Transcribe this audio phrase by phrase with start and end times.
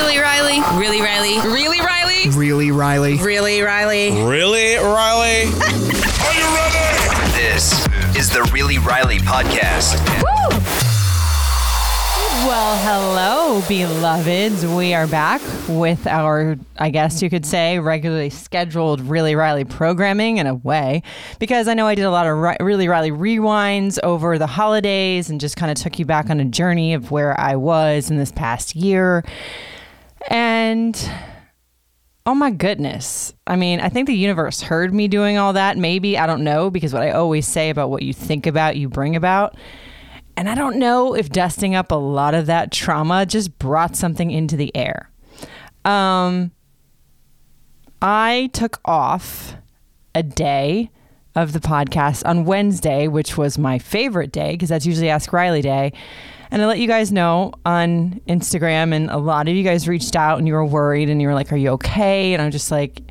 [0.00, 0.60] Really, Riley?
[0.78, 1.38] Really, Riley?
[1.40, 2.30] Really, Riley?
[2.30, 3.18] Really, Riley?
[3.18, 4.10] Really, Riley?
[4.24, 5.42] Really, Riley?
[6.24, 7.32] Are you ready?
[7.36, 7.86] This
[8.16, 10.00] is the Really Riley podcast.
[10.22, 10.56] Woo!
[12.48, 14.64] Well, hello, beloveds.
[14.64, 20.38] We are back with our, I guess you could say, regularly scheduled Really Riley programming
[20.38, 21.02] in a way,
[21.38, 25.28] because I know I did a lot of Ri- Really Riley rewinds over the holidays
[25.28, 28.16] and just kind of took you back on a journey of where I was in
[28.16, 29.22] this past year.
[30.28, 31.10] And
[32.26, 33.34] oh my goodness.
[33.46, 35.76] I mean, I think the universe heard me doing all that.
[35.78, 38.88] Maybe, I don't know, because what I always say about what you think about, you
[38.88, 39.56] bring about.
[40.36, 44.30] And I don't know if dusting up a lot of that trauma just brought something
[44.30, 45.10] into the air.
[45.84, 46.52] Um,
[48.00, 49.56] I took off
[50.14, 50.90] a day
[51.34, 55.62] of the podcast on Wednesday, which was my favorite day because that's usually Ask Riley
[55.62, 55.92] Day.
[56.50, 60.16] And I let you guys know on Instagram, and a lot of you guys reached
[60.16, 62.32] out and you were worried and you were like, Are you okay?
[62.32, 63.02] And I'm just like,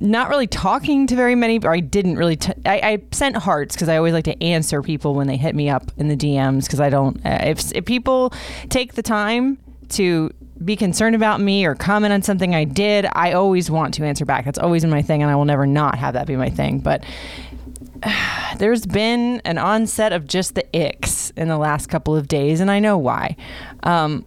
[0.00, 2.36] not really talking to very many, or I didn't really.
[2.36, 5.54] T- I, I sent hearts because I always like to answer people when they hit
[5.54, 7.24] me up in the DMs because I don't.
[7.24, 8.32] Uh, if if people
[8.68, 9.58] take the time
[9.90, 10.30] to
[10.64, 14.24] be concerned about me or comment on something I did, I always want to answer
[14.24, 14.44] back.
[14.44, 16.78] That's always been my thing, and I will never not have that be my thing.
[16.80, 17.04] But
[18.58, 22.70] there's been an onset of just the icks in the last couple of days, and
[22.70, 23.36] I know why.
[23.82, 24.24] Um,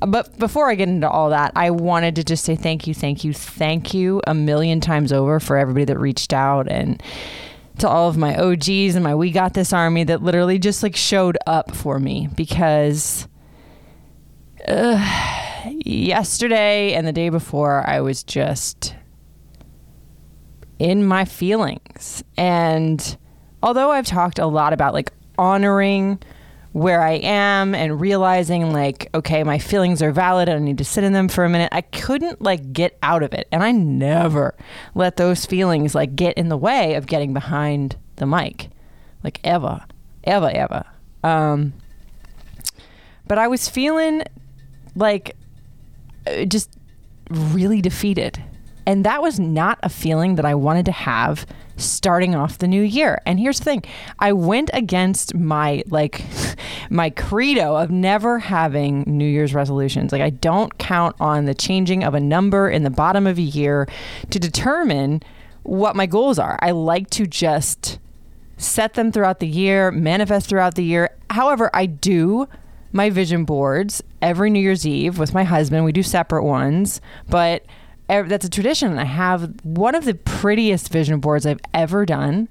[0.00, 3.24] but before I get into all that, I wanted to just say thank you, thank
[3.24, 7.02] you, thank you a million times over for everybody that reached out and
[7.78, 10.94] to all of my OGs and my We Got This Army that literally just like
[10.94, 13.26] showed up for me because
[14.68, 18.94] uh, yesterday and the day before, I was just
[20.84, 22.22] in my feelings.
[22.36, 23.16] And
[23.62, 26.18] although I've talked a lot about like honoring
[26.72, 30.84] where I am and realizing like, okay, my feelings are valid and I need to
[30.84, 31.70] sit in them for a minute.
[31.72, 33.48] I couldn't like get out of it.
[33.50, 34.54] And I never
[34.94, 38.68] let those feelings like get in the way of getting behind the mic.
[39.22, 39.86] Like ever.
[40.24, 40.84] Ever, ever.
[41.22, 41.72] Um
[43.26, 44.22] but I was feeling
[44.94, 45.34] like
[46.26, 46.68] uh, just
[47.30, 48.44] really defeated.
[48.86, 51.46] And that was not a feeling that I wanted to have
[51.76, 53.20] starting off the new year.
[53.26, 53.84] And here's the thing.
[54.18, 56.22] I went against my like
[56.90, 60.12] my credo of never having New Year's resolutions.
[60.12, 63.42] Like I don't count on the changing of a number in the bottom of a
[63.42, 63.88] year
[64.30, 65.22] to determine
[65.62, 66.58] what my goals are.
[66.60, 67.98] I like to just
[68.56, 71.10] set them throughout the year, manifest throughout the year.
[71.30, 72.48] However, I do
[72.92, 75.84] my vision boards every New Year's Eve with my husband.
[75.84, 77.64] We do separate ones, but
[78.08, 78.98] that's a tradition.
[78.98, 82.48] I have one of the prettiest vision boards I've ever done.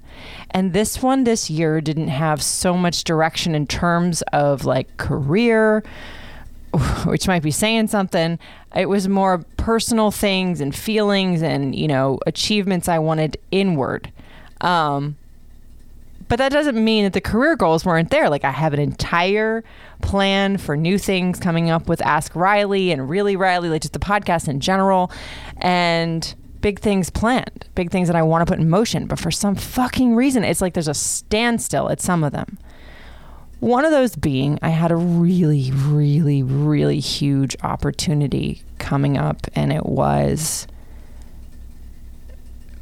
[0.50, 5.84] And this one this year didn't have so much direction in terms of like career,
[7.04, 8.38] which might be saying something.
[8.74, 14.10] It was more personal things and feelings and, you know, achievements I wanted inward.
[14.60, 15.16] Um,
[16.28, 18.28] but that doesn't mean that the career goals weren't there.
[18.28, 19.64] Like I have an entire
[20.02, 23.98] plan for new things coming up with Ask Riley and Really Riley, like just the
[23.98, 25.10] podcast in general,
[25.58, 29.06] and big things planned, big things that I want to put in motion.
[29.06, 32.58] But for some fucking reason, it's like there's a standstill at some of them.
[33.60, 39.72] One of those being, I had a really, really, really huge opportunity coming up, and
[39.72, 40.66] it was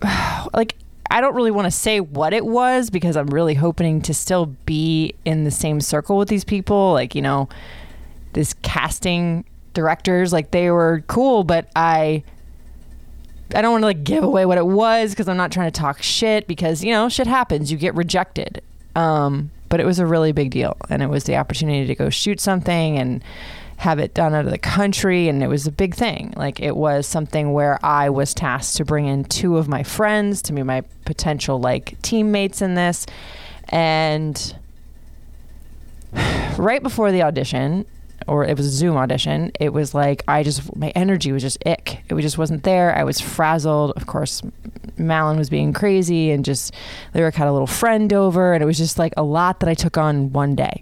[0.55, 0.77] like
[1.13, 4.47] I don't really want to say what it was because I'm really hoping to still
[4.47, 6.95] be in the same circle with these people.
[6.95, 7.51] Like, you know,
[8.33, 12.25] this casting directors, like they were cool, but I
[13.55, 15.79] I don't want to like give away what it was because I'm not trying to
[15.79, 17.71] talk shit because, you know, shit happens.
[17.71, 18.63] You get rejected.
[18.97, 22.09] Um, but it was a really big deal and it was the opportunity to go
[22.09, 23.23] shoot something and
[23.79, 26.33] have it done out of the country and it was a big thing.
[26.37, 30.43] Like it was something where i was tasked to bring in two of my friends
[30.43, 33.07] to be my potential like teammates in this.
[33.69, 34.57] And
[36.57, 37.85] right before the audition
[38.29, 41.59] or it was a zoom audition it was like i just my energy was just
[41.67, 42.05] ick.
[42.09, 42.97] It just wasn't there.
[42.97, 43.93] I was frazzled.
[43.97, 44.43] Of course
[44.97, 46.73] malin was being crazy and just
[47.15, 49.75] lyric had a little friend over and it was just like a lot that i
[49.75, 50.81] took on one day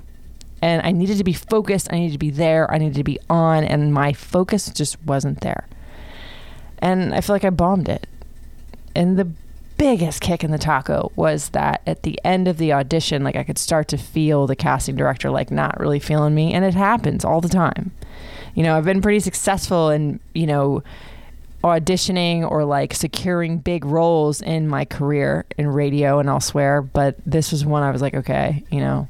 [0.63, 1.89] and I needed to be focused.
[1.91, 2.71] I needed to be there.
[2.71, 5.67] I needed to be on, and my focus just wasn't there.
[6.79, 8.07] And I feel like I bombed it.
[8.95, 9.29] And the
[9.79, 13.45] biggest kick in the taco was that at the end of the audition, like I
[13.45, 17.25] could start to feel the casting director like not really feeling me, and it happens
[17.25, 17.93] all the time.
[18.55, 20.83] You know, I've been pretty successful in you know
[21.65, 27.51] auditioning or like securing big roles in my career in radio and elsewhere, but this
[27.51, 29.09] was one I was like, okay, you know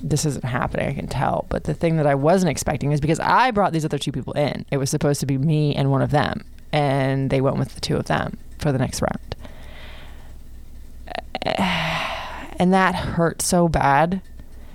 [0.00, 0.88] this isn't happening.
[0.88, 1.46] I can tell.
[1.48, 4.32] But the thing that I wasn't expecting is because I brought these other two people
[4.34, 4.64] in.
[4.70, 7.80] It was supposed to be me and one of them, and they went with the
[7.80, 9.36] two of them for the next round.
[12.58, 14.20] And that hurt so bad.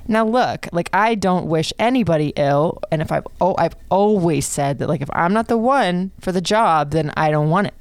[0.07, 4.79] Now look, like I don't wish anybody ill, and if I've oh I've always said
[4.79, 7.73] that like if I'm not the one for the job, then I don't want it.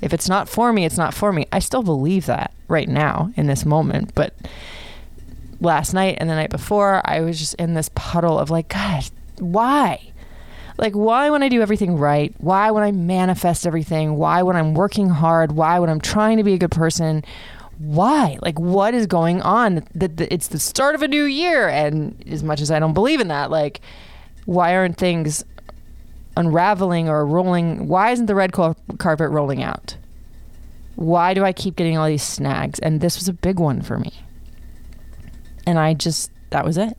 [0.00, 1.46] If it's not for me, it's not for me.
[1.52, 4.34] I still believe that right now in this moment, but
[5.60, 9.04] last night and the night before, I was just in this puddle of like, God,
[9.38, 10.12] why?
[10.76, 12.32] Like, why when I do everything right?
[12.38, 14.16] Why when I manifest everything?
[14.16, 15.52] Why when I'm working hard?
[15.52, 17.24] Why when I'm trying to be a good person?
[17.78, 18.38] Why?
[18.42, 19.84] Like, what is going on?
[19.94, 23.20] That it's the start of a new year, and as much as I don't believe
[23.20, 23.80] in that, like,
[24.46, 25.44] why aren't things
[26.36, 27.88] unraveling or rolling?
[27.88, 29.96] Why isn't the red carpet rolling out?
[30.94, 32.78] Why do I keep getting all these snags?
[32.78, 34.12] And this was a big one for me.
[35.68, 36.96] And I just, that was it.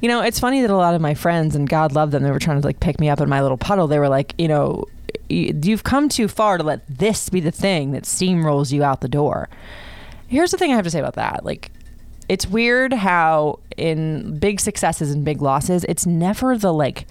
[0.00, 2.30] You know, it's funny that a lot of my friends, and God love them, they
[2.30, 3.88] were trying to like pick me up in my little puddle.
[3.88, 4.84] They were like, you know,
[5.28, 9.08] you've come too far to let this be the thing that steamrolls you out the
[9.08, 9.48] door.
[10.28, 11.44] Here's the thing I have to say about that.
[11.44, 11.72] Like,
[12.28, 17.08] it's weird how in big successes and big losses, it's never the like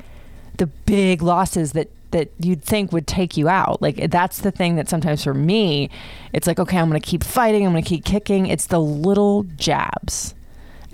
[0.55, 3.81] the big losses that that you'd think would take you out.
[3.81, 5.89] Like that's the thing that sometimes for me,
[6.31, 8.45] it's like okay, I'm going to keep fighting, I'm going to keep kicking.
[8.45, 10.35] It's the little jabs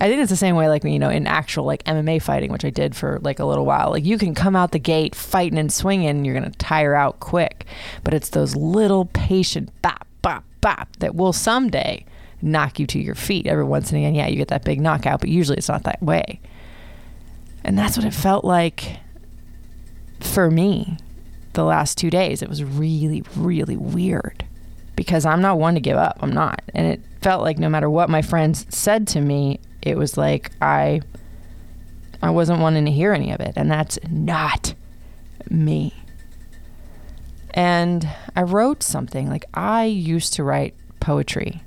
[0.00, 2.64] I think it's the same way, like you know, in actual like MMA fighting, which
[2.64, 3.90] I did for like a little while.
[3.90, 7.20] Like you can come out the gate fighting and swinging, and you're gonna tire out
[7.20, 7.66] quick.
[8.02, 12.04] But it's those little patient bop bop bop that will someday
[12.42, 13.46] knock you to your feet.
[13.46, 16.02] Every once and again, yeah, you get that big knockout, but usually it's not that
[16.02, 16.40] way.
[17.62, 18.98] And that's what it felt like
[20.20, 20.98] for me
[21.54, 22.42] the last two days.
[22.42, 24.44] It was really, really weird
[24.96, 26.18] because I'm not one to give up.
[26.20, 26.62] I'm not.
[26.74, 30.50] And it felt like no matter what my friends said to me, it was like
[30.60, 31.02] I
[32.22, 34.74] I wasn't wanting to hear any of it, and that's not
[35.50, 35.92] me.
[37.50, 41.62] And I wrote something like I used to write poetry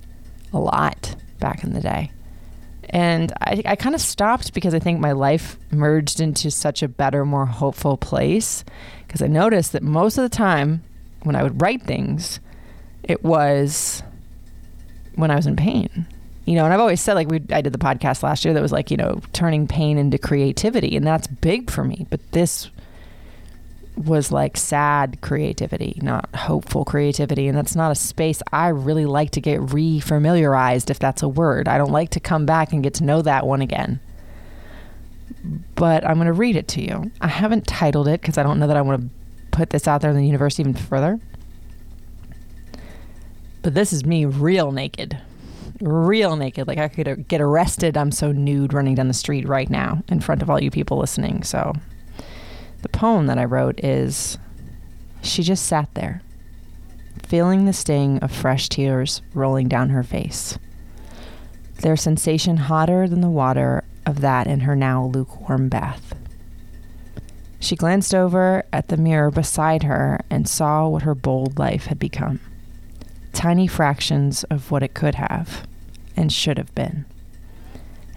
[0.51, 2.11] a lot back in the day.
[2.89, 6.87] And I, I kind of stopped because I think my life merged into such a
[6.87, 8.65] better, more hopeful place.
[9.05, 10.83] Because I noticed that most of the time
[11.23, 12.39] when I would write things,
[13.03, 14.01] it was
[15.15, 16.07] when I was in pain
[16.47, 18.61] you know and i've always said like we i did the podcast last year that
[18.61, 22.71] was like you know turning pain into creativity and that's big for me but this
[23.97, 29.31] was like sad creativity not hopeful creativity and that's not a space i really like
[29.31, 31.67] to get re familiarized, if that's a word.
[31.67, 33.99] I don't like to come back and get to know that one again.
[35.75, 37.11] But i'm going to read it to you.
[37.19, 39.09] I haven't titled it because i don't know that i want to
[39.51, 41.19] put this out there in the universe even further.
[43.63, 45.19] But this is me real naked
[45.81, 46.67] real naked.
[46.67, 47.97] Like I could get arrested.
[47.97, 50.97] I'm so nude running down the street right now in front of all you people
[50.97, 51.43] listening.
[51.43, 51.73] So
[52.81, 54.37] the poem that I wrote is
[55.21, 56.21] She just sat there,
[57.23, 60.57] feeling the sting of fresh tears rolling down her face.
[61.81, 66.15] Their sensation hotter than the water of that in her now lukewarm bath.
[67.59, 71.99] She glanced over at the mirror beside her and saw what her bold life had
[71.99, 72.39] become
[73.37, 75.67] tiny fractions of what it could have
[76.15, 77.05] and should have been.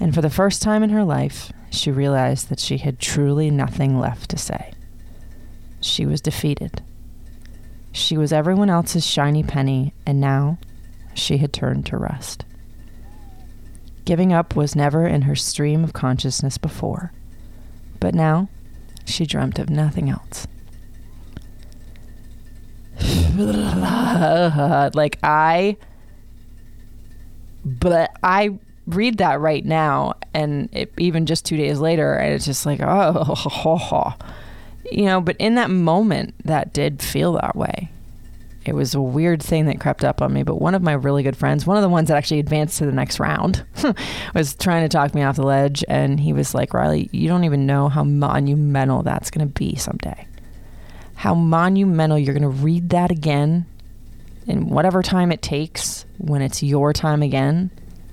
[0.01, 4.01] And for the first time in her life, she realized that she had truly nothing
[4.01, 4.73] left to say.
[5.83, 6.83] She was defeated.
[7.93, 10.57] She was everyone else's shiny penny, and now
[11.13, 12.47] she had turned to rust.
[14.07, 17.13] Giving up was never in her stream of consciousness before,
[18.01, 18.49] but now
[19.05, 20.47] she dreamt of nothing else.
[24.95, 25.77] like I
[27.65, 32.45] but I read that right now and it, even just two days later and it's
[32.45, 34.15] just like oh
[34.91, 37.91] you know but in that moment that did feel that way.
[38.63, 41.23] It was a weird thing that crept up on me but one of my really
[41.23, 43.65] good friends one of the ones that actually advanced to the next round
[44.35, 47.45] was trying to talk me off the ledge and he was like riley you don't
[47.45, 50.27] even know how monumental that's going to be someday
[51.21, 53.67] how monumental you're going to read that again
[54.47, 57.71] in whatever time it takes when it's your time again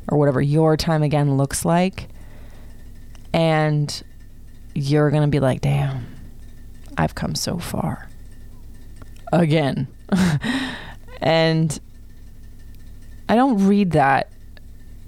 [0.09, 2.09] or whatever your time again looks like
[3.33, 4.03] and
[4.75, 6.05] you're going to be like damn
[6.97, 8.09] I've come so far
[9.31, 9.87] again
[11.21, 11.79] and
[13.29, 14.33] I don't read that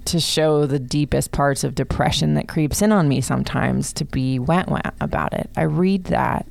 [0.06, 4.38] to show the deepest parts of depression that creeps in on me sometimes to be
[4.38, 5.50] went went about it.
[5.54, 6.46] I read that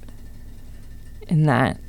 [1.29, 1.79] in that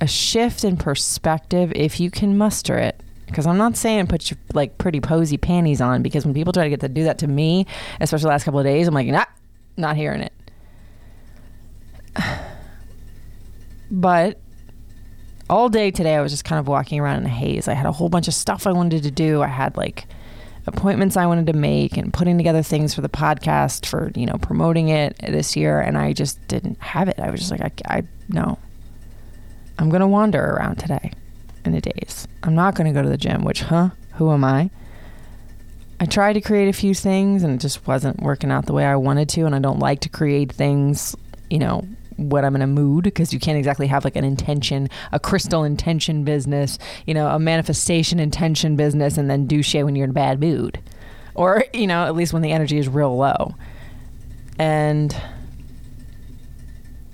[0.00, 4.38] a shift in perspective, if you can muster it, Because I'm not saying put your
[4.52, 7.28] like pretty posy panties on because when people try to get to do that to
[7.28, 7.66] me,
[8.00, 9.24] especially the last couple of days, I'm like, nah,
[9.76, 10.32] not hearing it.
[13.94, 14.40] But
[15.50, 17.68] all day today, I was just kind of walking around in a haze.
[17.68, 19.42] I had a whole bunch of stuff I wanted to do.
[19.42, 20.06] I had like
[20.66, 24.38] appointments I wanted to make and putting together things for the podcast for, you know,
[24.40, 25.78] promoting it this year.
[25.78, 27.20] And I just didn't have it.
[27.20, 28.58] I was just like, I, I no.
[29.78, 31.12] I'm going to wander around today
[31.64, 32.28] in the days.
[32.42, 33.90] I'm not going to go to the gym, which, huh?
[34.14, 34.70] Who am I?
[36.00, 38.84] I tried to create a few things and it just wasn't working out the way
[38.84, 39.42] I wanted to.
[39.42, 41.14] And I don't like to create things,
[41.48, 41.86] you know,
[42.16, 45.64] when I'm in a mood because you can't exactly have like an intention, a crystal
[45.64, 50.10] intention business, you know, a manifestation intention business, and then do shit when you're in
[50.10, 50.78] a bad mood,
[51.34, 53.54] or you know, at least when the energy is real low.
[54.58, 55.16] And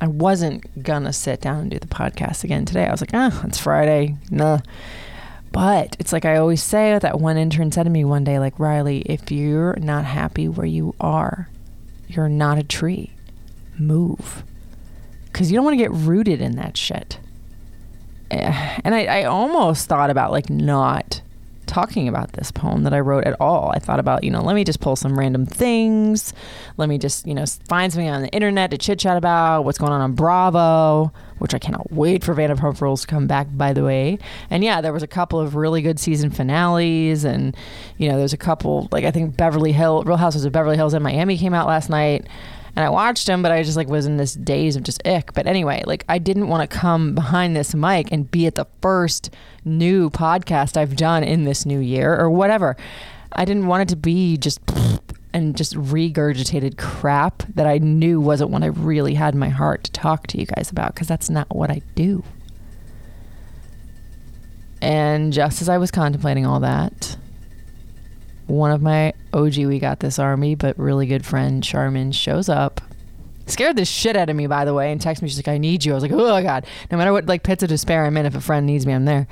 [0.01, 2.87] I wasn't gonna sit down and do the podcast again today.
[2.87, 4.61] I was like, ah, it's Friday, nah.
[5.51, 8.59] But it's like I always say that one intern said to me one day, like,
[8.59, 11.49] Riley, if you're not happy where you are,
[12.07, 13.13] you're not a tree.
[13.79, 14.45] Move
[15.39, 17.21] because you don't want to get rooted in that shit.
[18.31, 21.18] Eh, and I, I almost thought about like not
[21.69, 23.71] talking about this poem that I wrote at all.
[23.71, 26.33] I thought about, you know, let me just pull some random things.
[26.77, 29.79] Let me just, you know, find something on the internet to chit chat about what's
[29.79, 33.73] going on on Bravo, which I cannot wait for Vanderpump Rules to come back, by
[33.73, 34.19] the way.
[34.51, 37.25] And yeah, there was a couple of really good season finales.
[37.25, 37.57] And,
[37.99, 40.95] you know, there's a couple, like I think Beverly Hills, Real Houses of Beverly Hills
[40.95, 42.27] in Miami came out last night
[42.79, 45.33] and I watched him, but I just like was in this daze of just ick.
[45.35, 48.69] But anyway, like I didn't want to come behind this mic and be at the
[48.81, 52.77] first new podcast I've done in this new year or whatever.
[53.33, 54.61] I didn't want it to be just
[55.35, 59.83] and just regurgitated crap that I knew wasn't what I really had in my heart
[59.83, 62.23] to talk to you guys about because that's not what I do.
[64.81, 67.17] And just as I was contemplating all that,
[68.47, 72.81] one of my OG We Got This Army, but really good friend, Charmin, shows up.
[73.47, 75.29] Scared the shit out of me, by the way, and texted me.
[75.29, 75.93] She's like, I need you.
[75.93, 76.67] I was like, oh, God.
[76.91, 79.05] No matter what, like, pits of despair I'm in, if a friend needs me, I'm
[79.05, 79.27] there.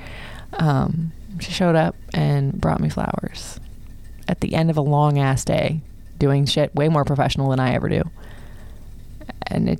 [0.53, 3.59] Um, she showed up and brought me flowers
[4.27, 5.81] at the end of a long ass day,
[6.17, 8.03] doing shit way more professional than I ever do.
[9.43, 9.79] And it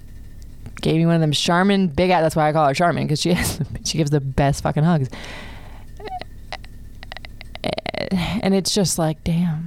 [0.82, 2.22] gave me one of them Charmin big ass.
[2.22, 3.36] That's why I call her Charmin because she
[3.84, 5.10] she gives the best fucking hugs
[8.12, 9.67] and it's just like, damn.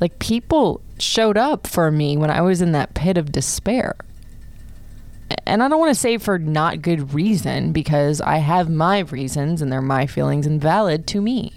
[0.00, 3.94] Like people showed up for me when I was in that pit of despair.
[5.46, 9.62] And I don't want to say for not good reason because I have my reasons
[9.62, 11.52] and they're my feelings and valid to me.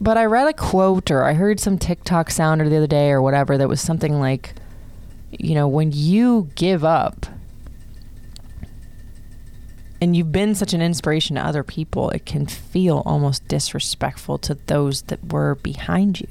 [0.00, 3.22] But I read a quote or I heard some TikTok sounder the other day or
[3.22, 4.54] whatever that was something like,
[5.30, 7.26] you know, when you give up
[10.00, 14.54] and you've been such an inspiration to other people, it can feel almost disrespectful to
[14.66, 16.28] those that were behind you.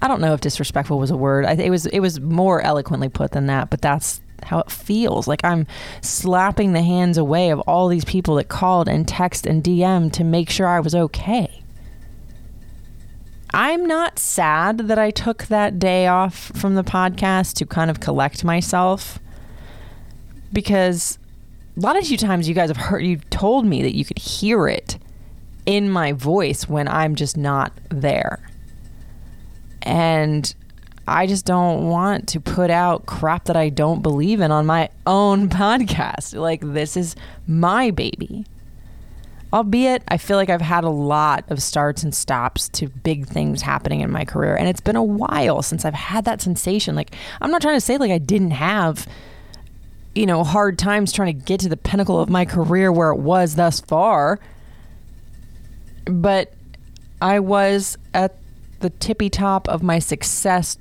[0.00, 1.44] I don't know if disrespectful was a word.
[1.44, 5.28] I, it was it was more eloquently put than that, but that's how it feels.
[5.28, 5.66] Like I'm
[6.00, 10.24] slapping the hands away of all these people that called and text and DM to
[10.24, 11.62] make sure I was okay.
[13.52, 18.00] I'm not sad that I took that day off from the podcast to kind of
[18.00, 19.18] collect myself
[20.52, 21.18] because
[21.76, 24.68] a lot of times you guys have heard you told me that you could hear
[24.68, 24.98] it
[25.66, 28.40] in my voice when I'm just not there.
[29.82, 30.52] And
[31.06, 34.90] I just don't want to put out crap that I don't believe in on my
[35.06, 36.38] own podcast.
[36.38, 38.44] Like this is my baby.
[39.52, 43.62] Albeit I feel like I've had a lot of starts and stops to big things
[43.62, 46.94] happening in my career and it's been a while since I've had that sensation.
[46.94, 49.08] Like I'm not trying to say like I didn't have
[50.14, 53.18] you know, hard times trying to get to the pinnacle of my career where it
[53.18, 54.40] was thus far.
[56.04, 56.52] But
[57.20, 58.36] I was at
[58.80, 60.78] the tippy top of my success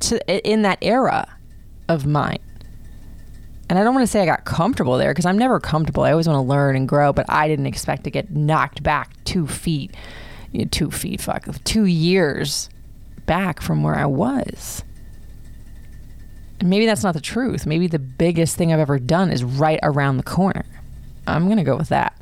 [0.00, 1.26] to, in that era
[1.88, 2.38] of mine.
[3.68, 6.04] And I don't want to say I got comfortable there because I'm never comfortable.
[6.04, 9.12] I always want to learn and grow, but I didn't expect to get knocked back
[9.24, 9.92] two feet,
[10.52, 12.68] you know, two feet, fuck, two years
[13.24, 14.84] back from where I was
[16.64, 17.66] maybe that's not the truth.
[17.66, 20.64] Maybe the biggest thing I've ever done is right around the corner.
[21.26, 22.18] I'm going to go with that.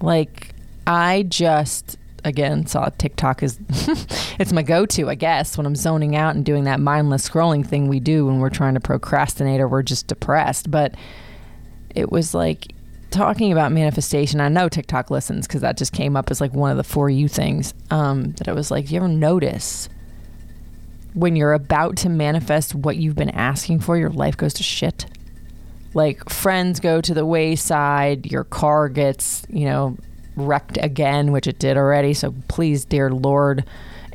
[0.00, 0.54] Like,
[0.86, 3.58] I just, again, saw TikTok is,
[4.38, 7.66] it's my go to, I guess, when I'm zoning out and doing that mindless scrolling
[7.66, 10.70] thing we do when we're trying to procrastinate or we're just depressed.
[10.70, 10.94] But
[11.94, 12.72] it was like,
[13.10, 16.70] talking about manifestation, I know TikTok listens because that just came up as like one
[16.70, 17.72] of the for you things.
[17.90, 19.88] Um, that I was like, do you ever notice
[21.16, 25.06] when you're about to manifest what you've been asking for, your life goes to shit.
[25.96, 29.96] like friends go to the wayside, your car gets, you know,
[30.36, 32.12] wrecked again, which it did already.
[32.12, 33.64] So please, dear Lord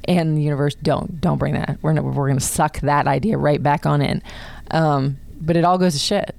[0.05, 1.79] and the universe, don't don't bring that.
[1.81, 4.21] We're gonna, we're gonna suck that idea right back on in.
[4.69, 6.35] Um, but it all goes to shit,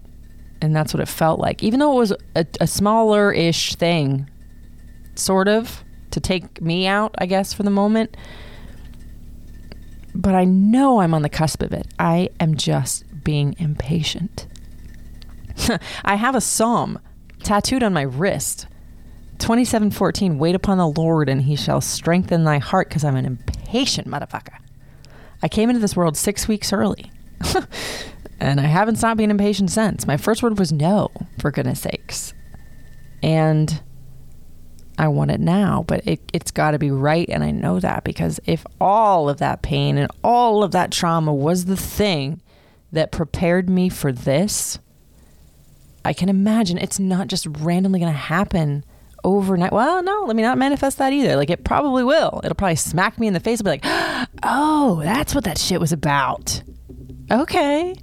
[0.61, 1.62] and that's what it felt like.
[1.64, 4.31] Even though it was a, a smaller ish thing,
[5.16, 8.16] sort of to take me out, I guess, for the moment.
[10.14, 11.87] But I know I'm on the cusp of it.
[11.99, 14.47] I am just being impatient.
[16.04, 16.99] I have a psalm
[17.42, 18.66] tattooed on my wrist.
[19.38, 24.07] 2714 Wait upon the Lord and he shall strengthen thy heart because I'm an impatient
[24.07, 24.57] motherfucker.
[25.42, 27.11] I came into this world six weeks early.
[28.40, 30.07] and I haven't stopped being impatient since.
[30.07, 32.35] My first word was no, for goodness sakes.
[33.23, 33.83] And
[35.02, 37.28] I want it now, but it, it's got to be right.
[37.28, 41.35] And I know that because if all of that pain and all of that trauma
[41.35, 42.40] was the thing
[42.92, 44.78] that prepared me for this,
[46.04, 48.85] I can imagine it's not just randomly going to happen
[49.25, 49.73] overnight.
[49.73, 51.35] Well, no, let me not manifest that either.
[51.35, 52.40] Like it probably will.
[52.44, 53.85] It'll probably smack me in the face and be like,
[54.44, 56.62] oh, that's what that shit was about.
[57.28, 57.97] Okay.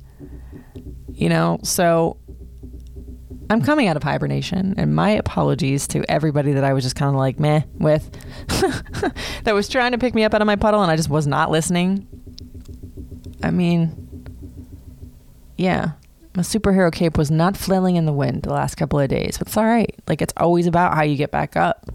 [1.13, 2.17] You know, so
[3.49, 7.09] I'm coming out of hibernation, and my apologies to everybody that I was just kind
[7.09, 8.11] of like meh with,
[9.43, 11.25] that was trying to pick me up out of my puddle, and I just was
[11.25, 12.07] not listening.
[13.41, 14.27] I mean,
[15.57, 15.91] yeah,
[16.35, 19.47] my superhero cape was not flailing in the wind the last couple of days, but
[19.47, 19.93] it's all right.
[20.07, 21.89] Like it's always about how you get back up.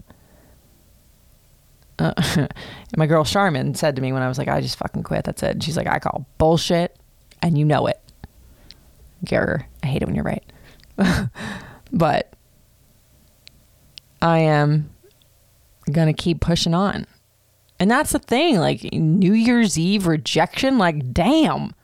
[2.01, 2.49] Uh,
[2.97, 5.25] my girl Charmin said to me when I was like, I just fucking quit.
[5.25, 5.53] That's it.
[5.53, 6.97] And she's like, I call bullshit,
[7.43, 8.01] and you know it.
[9.25, 10.45] Gary, I hate it when you're right.
[11.93, 12.33] but
[14.23, 14.91] I am
[15.91, 17.07] going to keep pushing on.
[17.79, 18.59] And that's the thing.
[18.59, 21.75] Like New Year's Eve rejection, like, damn.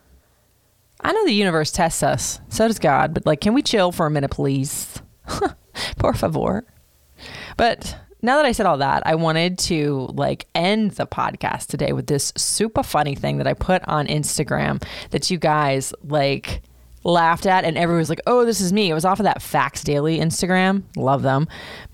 [1.02, 2.40] I know the universe tests us.
[2.48, 3.14] So does God.
[3.14, 5.00] But, like, can we chill for a minute, please?
[5.98, 6.64] Por favor.
[7.56, 11.92] But now that I said all that, I wanted to like end the podcast today
[11.92, 16.62] with this super funny thing that I put on Instagram that you guys like
[17.04, 19.42] laughed at and everyone was like, "Oh, this is me." It was off of that
[19.42, 20.82] Facts Daily Instagram.
[20.96, 21.48] Love them.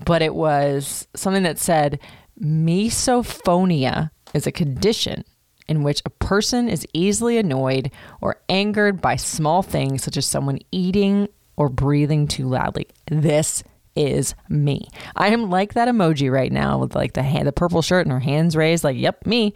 [0.05, 1.99] But it was something that said
[2.41, 5.23] misophonia is a condition
[5.67, 7.91] in which a person is easily annoyed
[8.21, 12.87] or angered by small things such as someone eating or breathing too loudly.
[13.09, 13.63] This
[13.95, 14.87] is me.
[15.15, 18.13] I am like that emoji right now with like the hand, the purple shirt and
[18.13, 19.53] her hands raised, like, "Yep, me."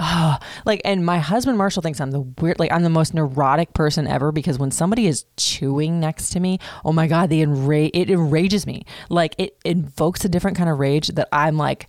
[0.00, 3.74] Oh, like, and my husband Marshall thinks I'm the weird, like, I'm the most neurotic
[3.74, 7.90] person ever because when somebody is chewing next to me, oh my God, they enrage,
[7.94, 8.84] it enrages me.
[9.08, 11.88] Like, it invokes a different kind of rage that I'm like,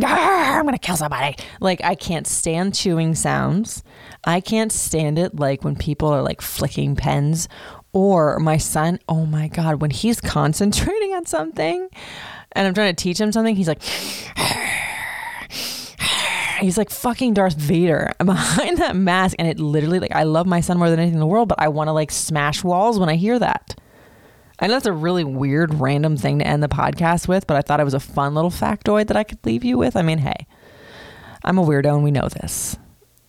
[0.00, 1.36] I'm gonna kill somebody.
[1.60, 3.82] Like, I can't stand chewing sounds.
[4.24, 7.48] I can't stand it, like, when people are like flicking pens
[7.92, 11.88] or my son, oh my God, when he's concentrating on something
[12.52, 13.82] and I'm trying to teach him something, he's like,
[16.62, 19.36] he's like fucking Darth Vader behind that mask.
[19.38, 21.60] And it literally, like, I love my son more than anything in the world, but
[21.60, 23.78] I want to like smash walls when I hear that.
[24.58, 27.62] I know that's a really weird, random thing to end the podcast with, but I
[27.62, 29.96] thought it was a fun little factoid that I could leave you with.
[29.96, 30.46] I mean, hey,
[31.44, 32.78] I'm a weirdo and we know this.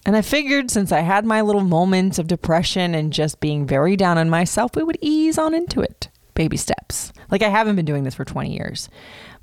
[0.06, 3.96] And I figured since I had my little moments of depression and just being very
[3.96, 6.10] down on myself, we would ease on into it.
[6.36, 7.13] Baby steps.
[7.32, 8.89] Like I haven't been doing this for 20 years.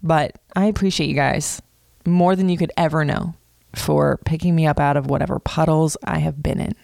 [0.02, 1.60] But I appreciate you guys
[2.06, 3.34] more than you could ever know
[3.74, 6.74] for picking me up out of whatever puddles I have been in.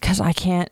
[0.00, 0.70] Cuz I can't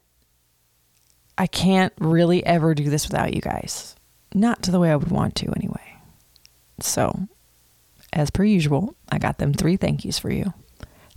[1.38, 3.97] I can't really ever do this without you guys.
[4.35, 5.97] Not to the way I would want to anyway.
[6.81, 7.29] So,
[8.12, 10.53] as per usual, I got them three thank yous for you.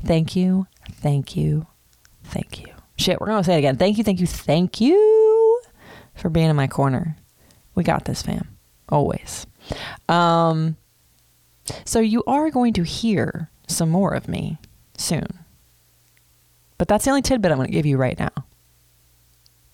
[0.03, 1.67] Thank you, thank you,
[2.23, 2.67] thank you.
[2.97, 3.77] Shit, we're going to say it again.
[3.77, 5.61] Thank you, thank you, thank you
[6.15, 7.17] for being in my corner.
[7.73, 8.57] We got this, fam.
[8.89, 9.45] Always.
[10.07, 10.77] Um,
[11.83, 14.57] so you are going to hear some more of me
[14.97, 15.27] soon.
[16.77, 18.31] But that's the only tidbit I'm going to give you right now.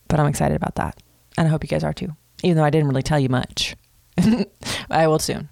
[0.07, 1.01] But I'm excited about that.
[1.37, 3.75] And I hope you guys are too, even though I didn't really tell you much.
[4.89, 5.49] I will soon.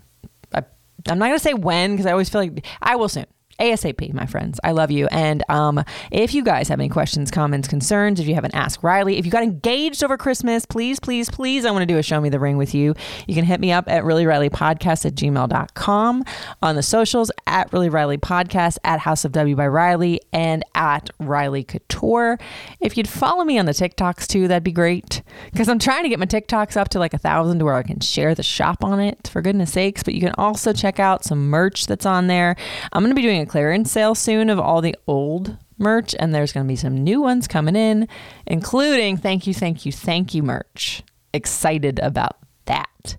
[0.54, 0.64] I,
[1.08, 3.26] I'm not going to say when because I always feel like I will soon.
[3.60, 4.60] ASAP, my friends.
[4.64, 5.08] I love you.
[5.08, 9.18] And um, if you guys have any questions, comments, concerns, if you haven't asked Riley,
[9.18, 12.22] if you got engaged over Christmas, please, please, please, I want to do a Show
[12.22, 12.96] Me the Ring with you.
[13.28, 16.24] You can hit me up at Really Riley Podcast at gmail.com
[16.62, 21.10] on the socials at Really Riley Podcast, at House of W by Riley, and at
[21.20, 22.38] Riley Couture.
[22.80, 25.22] If you'd follow me on the TikToks too, that'd be great.
[25.52, 28.00] Because I'm trying to get my TikToks up to like a thousand where I can
[28.00, 30.04] share the shop on it, for goodness sakes.
[30.04, 32.56] But you can also check out some merch that's on there.
[32.94, 36.34] I'm going to be doing a clearance sale soon of all the old merch, and
[36.34, 38.08] there's going to be some new ones coming in,
[38.46, 41.04] including thank you, thank you, thank you merch.
[41.34, 43.18] Excited about that.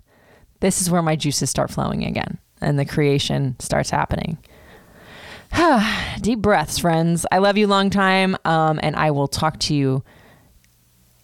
[0.61, 4.37] This is where my juices start flowing again and the creation starts happening.
[6.21, 7.25] Deep breaths, friends.
[7.31, 10.03] I love you long time, um, and I will talk to you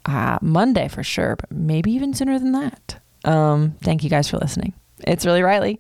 [0.06, 3.00] uh, Monday for sure, but maybe even sooner than that.
[3.24, 4.74] Um, thank you guys for listening.
[5.00, 5.80] It's really Riley.